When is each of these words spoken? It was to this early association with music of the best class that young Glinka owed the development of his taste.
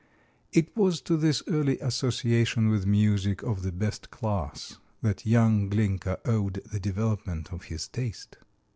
It 0.51 0.75
was 0.75 0.99
to 1.01 1.15
this 1.15 1.43
early 1.47 1.77
association 1.79 2.69
with 2.69 2.87
music 2.87 3.43
of 3.43 3.61
the 3.61 3.71
best 3.71 4.09
class 4.09 4.79
that 5.03 5.27
young 5.27 5.69
Glinka 5.69 6.19
owed 6.25 6.63
the 6.71 6.79
development 6.79 7.53
of 7.53 7.65
his 7.65 7.87
taste. 7.87 8.37